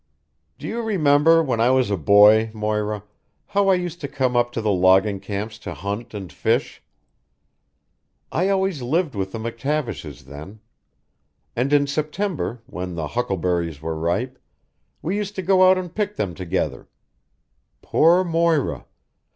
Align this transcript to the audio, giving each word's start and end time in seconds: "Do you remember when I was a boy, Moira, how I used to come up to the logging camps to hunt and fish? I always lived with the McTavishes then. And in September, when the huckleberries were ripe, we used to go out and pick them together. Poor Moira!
"Do 0.57 0.67
you 0.67 0.81
remember 0.81 1.43
when 1.43 1.59
I 1.61 1.69
was 1.69 1.91
a 1.91 1.95
boy, 1.95 2.49
Moira, 2.55 3.03
how 3.45 3.67
I 3.67 3.75
used 3.75 4.01
to 4.01 4.07
come 4.07 4.35
up 4.35 4.51
to 4.53 4.59
the 4.59 4.71
logging 4.71 5.19
camps 5.19 5.59
to 5.59 5.75
hunt 5.75 6.15
and 6.15 6.33
fish? 6.33 6.81
I 8.31 8.49
always 8.49 8.81
lived 8.81 9.13
with 9.13 9.31
the 9.31 9.37
McTavishes 9.37 10.21
then. 10.23 10.59
And 11.55 11.71
in 11.71 11.85
September, 11.85 12.63
when 12.65 12.95
the 12.95 13.09
huckleberries 13.09 13.79
were 13.79 13.95
ripe, 13.95 14.39
we 15.03 15.17
used 15.17 15.35
to 15.35 15.43
go 15.43 15.69
out 15.69 15.77
and 15.77 15.93
pick 15.93 16.15
them 16.15 16.33
together. 16.33 16.89
Poor 17.83 18.23
Moira! 18.23 18.85